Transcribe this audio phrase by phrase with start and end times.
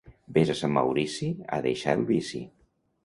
[0.37, 1.29] Ves a Sant Maurici
[1.59, 2.43] a deixar el vici.